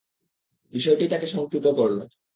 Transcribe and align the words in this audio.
বিষয়টি 0.73 1.05
তাকে 1.07 1.27
সঙ্কিত 1.27 1.65
করল। 1.77 1.97